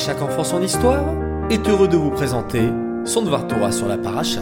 chaque 0.00 0.22
enfant 0.22 0.44
son 0.44 0.62
histoire 0.62 1.04
est 1.50 1.68
heureux 1.68 1.86
de 1.86 1.98
vous 1.98 2.10
présenter 2.10 2.70
son 3.04 3.20
Dvar 3.20 3.46
Torah 3.46 3.70
sur 3.70 3.86
la 3.86 3.98
paracha. 3.98 4.40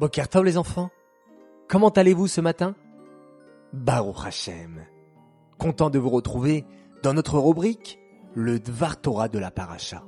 Bokertov 0.00 0.44
les 0.46 0.56
enfants, 0.56 0.88
comment 1.68 1.90
allez-vous 1.90 2.26
ce 2.26 2.40
matin? 2.40 2.74
Baruch 3.74 4.24
Hashem, 4.24 4.86
content 5.58 5.90
de 5.90 5.98
vous 5.98 6.08
retrouver 6.08 6.64
dans 7.02 7.12
notre 7.12 7.38
rubrique 7.38 7.98
le 8.34 8.58
Dvar 8.58 8.98
Torah 8.98 9.28
de 9.28 9.38
la 9.38 9.50
paracha. 9.50 10.04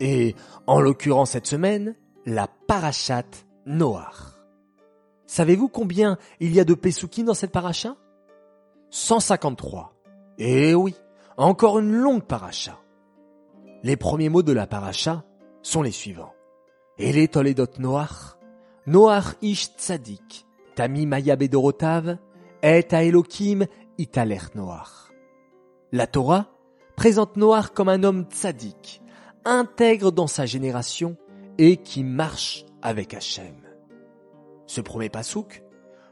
Et 0.00 0.34
en 0.66 0.80
l'occurrence 0.80 1.30
cette 1.30 1.46
semaine, 1.46 1.94
la 2.26 2.48
parachat 2.66 3.22
Noach. 3.66 4.34
Savez-vous 5.26 5.68
combien 5.68 6.18
il 6.40 6.52
y 6.52 6.58
a 6.58 6.64
de 6.64 6.74
Pesukim 6.74 7.24
dans 7.26 7.34
cette 7.34 7.52
paracha? 7.52 7.94
153. 8.90 10.01
Eh 10.44 10.74
oui, 10.74 10.96
encore 11.36 11.78
une 11.78 11.92
longue 11.92 12.24
paracha. 12.24 12.76
Les 13.84 13.96
premiers 13.96 14.28
mots 14.28 14.42
de 14.42 14.52
la 14.52 14.66
paracha 14.66 15.22
sont 15.62 15.82
les 15.82 15.92
suivants. 15.92 16.34
Toledot 17.30 17.66
ish 19.40 19.68
tami 20.74 21.06
maya 21.06 21.36
et 22.60 22.86
a 22.90 23.04
Elohim 23.04 23.66
Noach. 24.56 25.12
La 25.92 26.08
Torah 26.08 26.48
présente 26.96 27.36
Noach 27.36 27.68
comme 27.68 27.88
un 27.88 28.02
homme 28.02 28.24
tzadik, 28.28 29.00
intègre 29.44 30.10
dans 30.10 30.26
sa 30.26 30.44
génération 30.44 31.16
et 31.58 31.76
qui 31.76 32.02
marche 32.02 32.64
avec 32.82 33.14
Hachem. 33.14 33.62
Ce 34.66 34.80
premier 34.80 35.08
pasouk 35.08 35.62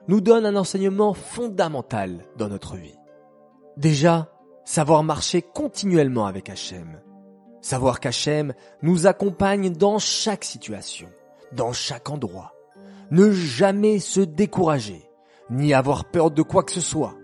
nous 0.06 0.20
donne 0.20 0.46
un 0.46 0.54
enseignement 0.54 1.14
fondamental 1.14 2.26
dans 2.36 2.48
notre 2.48 2.76
vie. 2.76 2.99
Déjà, 3.80 4.28
savoir 4.64 5.02
marcher 5.02 5.42
continuellement 5.42 6.26
avec 6.26 6.48
Hachem. 6.48 7.00
Savoir 7.60 7.98
qu'Hachem 7.98 8.54
nous 8.82 9.08
accompagne 9.08 9.72
dans 9.72 9.98
chaque 9.98 10.44
situation, 10.44 11.08
dans 11.52 11.72
chaque 11.72 12.08
endroit. 12.08 12.52
Ne 13.10 13.32
jamais 13.32 13.98
se 13.98 14.20
décourager, 14.20 15.10
ni 15.50 15.74
avoir 15.74 16.04
peur 16.04 16.30
de 16.30 16.42
quoi 16.42 16.62
que 16.62 16.72
ce 16.72 16.80
soit, 16.80 17.16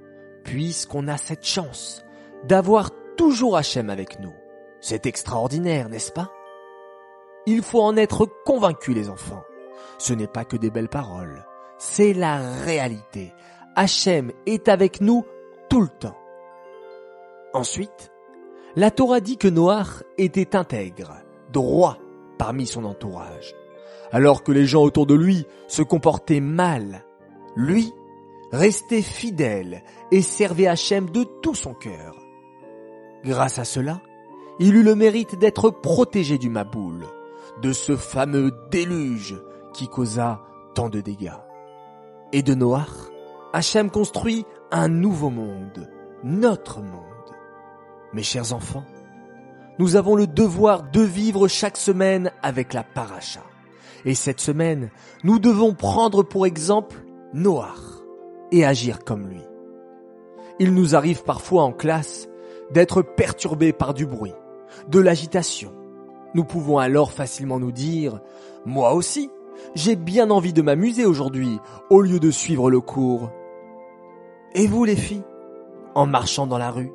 puisqu'on 0.43 1.07
a 1.07 1.17
cette 1.17 1.47
chance 1.47 2.05
d'avoir 2.45 2.91
toujours 3.17 3.57
Hachem 3.57 3.89
avec 3.89 4.19
nous. 4.19 4.35
C'est 4.81 5.07
extraordinaire, 5.07 5.89
n'est-ce 5.89 6.11
pas? 6.11 6.33
Il 7.47 7.63
faut 7.63 7.83
en 7.83 7.97
être 7.97 8.27
convaincu, 8.45 8.93
les 8.95 9.09
enfants. 9.09 9.45
Ce 9.99 10.13
n'est 10.13 10.27
pas 10.27 10.45
que 10.45 10.57
des 10.57 10.71
belles 10.71 10.89
paroles 10.89 11.45
c'est 11.79 12.13
la 12.13 12.39
réalité. 12.65 13.33
Hachem 13.75 14.33
est 14.47 14.69
avec 14.69 15.01
nous 15.01 15.25
tout 15.69 15.81
le 15.81 15.89
temps. 15.89 16.17
Ensuite, 17.57 18.13
la 18.77 18.91
Torah 18.91 19.21
dit 19.21 19.39
que 19.39 19.49
Noach 19.49 20.05
était 20.19 20.55
intègre, 20.55 21.15
droit 21.53 21.97
parmi 22.39 22.67
son 22.67 22.85
entourage. 22.85 23.55
Alors 24.13 24.43
que 24.43 24.53
les 24.53 24.67
gens 24.67 24.83
autour 24.83 25.07
de 25.07 25.15
lui 25.15 25.47
se 25.67 25.83
comportaient 25.83 26.41
mal, 26.41 27.05
lui 27.57 27.93
restait 28.53 29.03
fidèle 29.03 29.83
et 30.13 30.23
servait 30.23 30.67
Hachem 30.67 31.11
de 31.11 31.25
tout 31.43 31.55
son 31.55 31.75
cœur. 31.75 32.15
Grâce 33.25 33.59
à 33.59 33.65
cela, 33.65 34.01
il 34.61 34.77
eut 34.77 34.83
le 34.83 34.95
mérite 34.95 35.39
d'être 35.39 35.71
protégé 35.71 36.39
du 36.39 36.51
Maboul, 36.51 37.07
de 37.63 37.73
ce 37.73 37.97
fameux 37.97 38.53
déluge 38.71 39.35
qui 39.73 39.89
causa 39.89 40.43
tant 40.75 40.89
de 40.89 41.01
dégâts 41.01 41.33
et 42.33 42.43
de 42.43 42.55
Noach, 42.55 43.11
Hachem 43.53 43.91
construit 43.91 44.45
un 44.71 44.89
nouveau 44.89 45.31
monde, 45.31 45.89
notre 46.23 46.81
monde. 46.83 46.96
Mes 48.17 48.23
chers 48.23 48.55
enfants, 48.55 48.87
nous 49.79 49.95
avons 49.95 50.15
le 50.15 50.27
devoir 50.27 50.85
de 50.91 51.03
vivre 51.03 51.49
chaque 51.49 51.77
semaine 51.77 52.33
avec 52.43 52.73
la 52.73 52.83
paracha. 52.83 53.43
Et 54.07 54.15
cette 54.15 54.41
semaine, 54.41 54.89
nous 55.23 55.39
devons 55.39 55.75
prendre 55.75 56.23
pour 56.23 56.47
exemple 56.47 56.97
Noach 57.35 57.77
et 58.53 58.65
agir 58.65 59.05
comme 59.05 59.29
lui. 59.29 59.43
Il 60.59 60.73
nous 60.73 60.97
arrive 60.97 61.25
parfois 61.25 61.65
en 61.65 61.73
classe 61.73 62.31
d'être 62.71 63.03
perturbés 63.03 63.75
par 63.75 63.93
du 63.93 64.07
bruit, 64.07 64.33
de 64.89 64.99
l'agitation. 64.99 65.75
Nous 66.33 66.45
pouvons 66.45 66.79
alors 66.79 67.13
facilement 67.13 67.61
nous 67.61 67.73
dire, 67.73 68.21
moi 68.65 68.95
aussi, 68.95 69.31
j'ai 69.75 69.95
bien 69.95 70.31
envie 70.31 70.55
de 70.55 70.63
m'amuser 70.63 71.05
aujourd'hui 71.05 71.59
au 71.91 72.01
lieu 72.01 72.19
de 72.19 72.31
suivre 72.31 72.71
le 72.71 72.81
cours. 72.81 73.31
Et 74.55 74.67
vous 74.67 74.85
les 74.85 74.97
filles, 74.97 75.25
en 75.95 76.07
marchant 76.07 76.47
dans 76.47 76.57
la 76.57 76.71
rue 76.71 76.93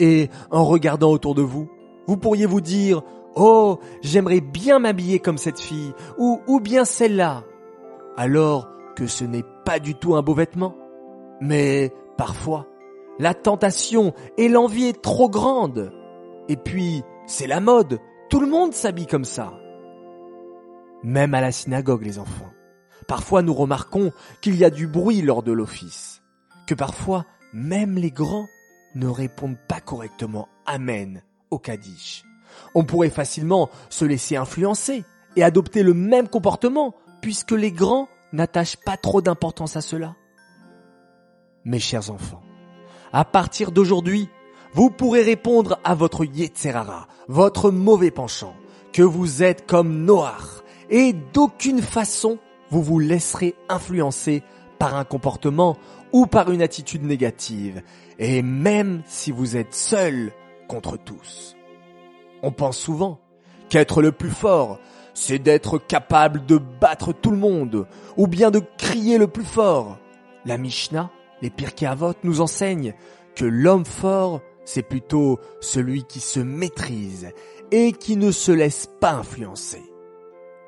et 0.00 0.28
en 0.50 0.64
regardant 0.64 1.10
autour 1.10 1.34
de 1.36 1.42
vous, 1.42 1.70
vous 2.06 2.16
pourriez 2.16 2.46
vous 2.46 2.60
dire 2.60 3.02
Oh, 3.36 3.78
j'aimerais 4.02 4.40
bien 4.40 4.80
m'habiller 4.80 5.20
comme 5.20 5.38
cette 5.38 5.60
fille 5.60 5.92
ou, 6.18 6.60
bien 6.60 6.84
celle-là. 6.84 7.44
Alors 8.16 8.68
que 8.96 9.06
ce 9.06 9.24
n'est 9.24 9.44
pas 9.64 9.78
du 9.78 9.94
tout 9.94 10.16
un 10.16 10.22
beau 10.22 10.34
vêtement. 10.34 10.76
Mais 11.40 11.92
parfois, 12.18 12.66
la 13.20 13.34
tentation 13.34 14.12
et 14.36 14.48
l'envie 14.48 14.86
est 14.86 15.00
trop 15.00 15.30
grande. 15.30 15.92
Et 16.48 16.56
puis, 16.56 17.04
c'est 17.26 17.46
la 17.46 17.60
mode. 17.60 18.00
Tout 18.28 18.40
le 18.40 18.48
monde 18.48 18.72
s'habille 18.72 19.06
comme 19.06 19.24
ça 19.24 19.52
même 21.02 21.34
à 21.34 21.40
la 21.40 21.52
synagogue 21.52 22.02
les 22.02 22.18
enfants. 22.18 22.52
Parfois 23.06 23.42
nous 23.42 23.54
remarquons 23.54 24.12
qu'il 24.40 24.56
y 24.56 24.64
a 24.64 24.70
du 24.70 24.86
bruit 24.86 25.22
lors 25.22 25.42
de 25.42 25.52
l'office, 25.52 26.22
que 26.66 26.74
parfois 26.74 27.24
même 27.52 27.96
les 27.96 28.10
grands 28.10 28.48
ne 28.94 29.06
répondent 29.06 29.58
pas 29.68 29.80
correctement 29.80 30.48
Amen 30.66 31.22
au 31.50 31.58
Kaddish. 31.58 32.24
On 32.74 32.84
pourrait 32.84 33.10
facilement 33.10 33.70
se 33.88 34.04
laisser 34.04 34.36
influencer 34.36 35.04
et 35.36 35.42
adopter 35.42 35.82
le 35.82 35.94
même 35.94 36.28
comportement 36.28 36.94
puisque 37.22 37.52
les 37.52 37.72
grands 37.72 38.08
n'attachent 38.32 38.76
pas 38.76 38.96
trop 38.96 39.20
d'importance 39.20 39.76
à 39.76 39.80
cela. 39.80 40.16
Mes 41.64 41.80
chers 41.80 42.10
enfants, 42.10 42.42
à 43.12 43.24
partir 43.24 43.70
d'aujourd'hui, 43.70 44.28
vous 44.72 44.90
pourrez 44.90 45.22
répondre 45.22 45.78
à 45.84 45.94
votre 45.94 46.24
Yetzerara, 46.24 47.08
votre 47.28 47.70
mauvais 47.70 48.10
penchant, 48.10 48.54
que 48.92 49.02
vous 49.02 49.42
êtes 49.42 49.66
comme 49.66 50.04
Noach, 50.04 50.62
et 50.88 51.12
d'aucune 51.12 51.82
façon 51.82 52.38
vous 52.70 52.82
vous 52.82 52.98
laisserez 52.98 53.54
influencer 53.68 54.42
par 54.78 54.96
un 54.96 55.04
comportement 55.04 55.76
ou 56.12 56.26
par 56.26 56.50
une 56.50 56.62
attitude 56.62 57.04
négative, 57.04 57.82
et 58.20 58.42
même 58.42 59.02
si 59.06 59.32
vous 59.32 59.56
êtes 59.56 59.74
seul 59.74 60.30
contre 60.68 60.96
tous. 60.98 61.56
On 62.42 62.52
pense 62.52 62.78
souvent 62.78 63.18
qu'être 63.70 64.02
le 64.02 64.12
plus 64.12 64.30
fort, 64.30 64.78
c'est 65.14 65.38
d'être 65.38 65.78
capable 65.78 66.44
de 66.44 66.58
battre 66.58 67.12
tout 67.12 67.30
le 67.30 67.38
monde, 67.38 67.86
ou 68.16 68.26
bien 68.26 68.50
de 68.50 68.62
crier 68.78 69.18
le 69.18 69.26
plus 69.26 69.44
fort. 69.44 69.98
La 70.44 70.58
Mishnah, 70.58 71.10
les 71.40 71.50
Pirkei 71.50 71.86
Avot 71.86 72.12
nous 72.22 72.40
enseignent 72.40 72.94
que 73.34 73.44
l'homme 73.46 73.86
fort, 73.86 74.40
c'est 74.64 74.82
plutôt 74.82 75.38
celui 75.60 76.04
qui 76.04 76.20
se 76.20 76.40
maîtrise 76.40 77.30
et 77.72 77.92
qui 77.92 78.16
ne 78.16 78.30
se 78.30 78.52
laisse 78.52 78.88
pas 79.00 79.12
influencer. 79.12 79.82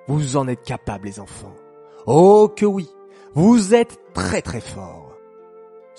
Vous 0.09 0.37
en 0.37 0.49
êtes 0.49 0.63
capables, 0.63 1.07
les 1.07 1.21
enfants. 1.21 1.55
Oh 2.07 2.51
que 2.55 2.67
oui, 2.67 2.89
vous 3.35 3.75
êtes 3.75 4.01
très 4.15 4.43
très 4.43 4.61
forts. 4.61 5.12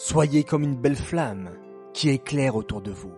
Soyez 0.06 0.44
comme 0.44 0.64
une 0.64 0.76
belle 0.76 0.98
flamme 0.98 1.52
qui 1.94 2.10
éclaire 2.10 2.58
autour 2.58 2.82
de 2.82 2.92
vous, 2.92 3.14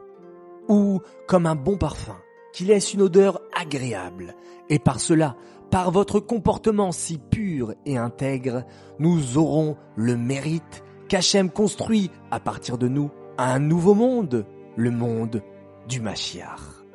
ou 0.68 1.01
comme 1.28 1.47
un 1.47 1.56
bon 1.56 1.78
parfum 1.78 2.18
qui 2.53 2.63
laisse 2.63 2.94
une 2.94 3.01
odeur 3.01 3.41
agréable, 3.59 4.35
et 4.69 4.78
par 4.78 5.00
cela, 5.00 5.35
par 5.72 5.90
votre 5.90 6.19
comportement 6.19 6.91
si 6.91 7.18
pur 7.18 7.73
et 7.88 7.97
intègre, 7.97 8.66
nous 9.00 9.40
aurons 9.40 9.78
le 9.96 10.16
mérite 10.16 10.84
qu'Hachem 11.09 11.50
construit 11.50 12.12
à 12.29 12.40
partir 12.40 12.78
de 12.78 12.88
nous 12.88 13.09
un 13.40 13.57
nouveau 13.57 13.96
monde, 13.96 14.46
le 14.75 14.91
monde 14.91 15.41
du 15.87 16.02
Machiar. 16.02 16.85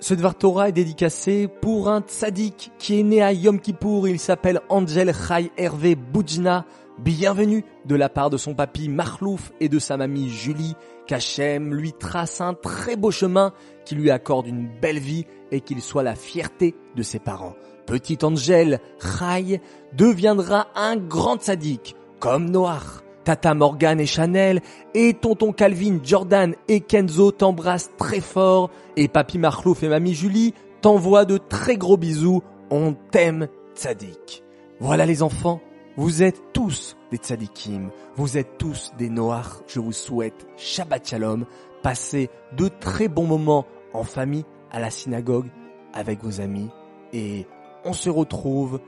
Ce 0.00 0.12
Dvar 0.12 0.34
est 0.66 0.72
dédicacé 0.72 1.48
pour 1.48 1.88
un 1.88 2.02
tzaddik 2.02 2.72
qui 2.78 3.00
est 3.00 3.02
né 3.02 3.22
à 3.22 3.32
Yom 3.32 3.58
Kippour. 3.58 4.06
Il 4.06 4.18
s'appelle 4.18 4.60
Angel 4.68 5.14
Chai 5.14 5.50
Hervé 5.56 5.94
Boudjna. 5.96 6.66
Bienvenue 6.98 7.62
de 7.84 7.94
la 7.94 8.08
part 8.08 8.30
de 8.30 8.38
son 8.38 8.54
papy 8.54 8.88
Marlouf 8.88 9.52
et 9.60 9.68
de 9.68 9.78
sa 9.78 9.98
mamie 9.98 10.30
Julie. 10.30 10.74
Qu'Hachem 11.06 11.74
lui 11.74 11.92
trace 11.92 12.40
un 12.40 12.54
très 12.54 12.96
beau 12.96 13.10
chemin, 13.10 13.52
qui 13.84 13.94
lui 13.94 14.10
accorde 14.10 14.46
une 14.46 14.66
belle 14.80 14.98
vie 14.98 15.26
et 15.52 15.60
qu'il 15.60 15.82
soit 15.82 16.02
la 16.02 16.14
fierté 16.14 16.74
de 16.96 17.02
ses 17.02 17.18
parents. 17.18 17.54
Petit 17.86 18.16
Angel 18.22 18.80
Chai 18.98 19.60
deviendra 19.92 20.68
un 20.74 20.96
grand 20.96 21.36
tzaddik, 21.36 21.96
comme 22.18 22.48
Noach. 22.48 23.02
Tata 23.24 23.54
Morgan 23.54 24.00
et 24.00 24.06
Chanel, 24.06 24.62
et 24.94 25.12
tonton 25.12 25.52
Calvin, 25.52 25.98
Jordan 26.02 26.54
et 26.68 26.80
Kenzo 26.80 27.30
t'embrassent 27.30 27.90
très 27.98 28.20
fort, 28.20 28.70
et 28.96 29.08
papy 29.08 29.38
Marlouf 29.38 29.82
et 29.82 29.88
mamie 29.88 30.14
Julie 30.14 30.54
t'envoient 30.80 31.26
de 31.26 31.36
très 31.36 31.76
gros 31.76 31.98
bisous. 31.98 32.42
On 32.70 32.94
t'aime, 33.10 33.48
Tzadik. 33.74 34.44
Voilà 34.80 35.06
les 35.06 35.22
enfants, 35.22 35.60
Vous 35.98 36.22
êtes 36.22 36.52
tous 36.52 36.94
des 37.10 37.16
tzadikim, 37.16 37.90
vous 38.16 38.36
êtes 38.36 38.58
tous 38.58 38.92
des 38.98 39.08
noirs. 39.08 39.62
Je 39.66 39.80
vous 39.80 39.92
souhaite 39.92 40.46
Shabbat 40.58 41.08
Shalom. 41.08 41.46
Passez 41.82 42.28
de 42.54 42.68
très 42.68 43.08
bons 43.08 43.26
moments 43.26 43.64
en 43.94 44.04
famille, 44.04 44.44
à 44.70 44.78
la 44.78 44.90
synagogue, 44.90 45.48
avec 45.94 46.22
vos 46.22 46.42
amis. 46.42 46.68
Et 47.14 47.46
on 47.86 47.94
se 47.94 48.10
retrouve 48.10 48.78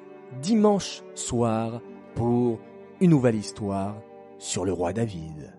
dimanche 0.43 1.03
soir 1.15 1.81
pour 2.15 2.59
une 3.01 3.11
nouvelle 3.11 3.37
histoire 3.37 3.95
sur 4.39 4.67
le 4.67 4.75
roi 4.75 4.93
David. 4.93 5.58